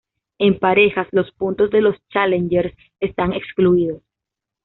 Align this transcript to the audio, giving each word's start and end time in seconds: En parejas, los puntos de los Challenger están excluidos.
En 0.39 0.57
parejas, 0.57 1.07
los 1.11 1.29
puntos 1.31 1.69
de 1.69 1.79
los 1.79 1.95
Challenger 2.09 2.75
están 3.01 3.33
excluidos. 3.33 4.01